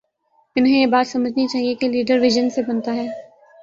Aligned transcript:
انہیں 0.55 0.81
یہ 0.81 0.85
بات 0.85 1.07
سمجھنی 1.07 1.47
چاہیے 1.47 1.75
کہ 1.75 1.89
لیڈر 1.89 2.19
وژن 2.21 2.49
سے 2.49 2.61
بنتا 2.61 2.95
ہے۔ 2.95 3.07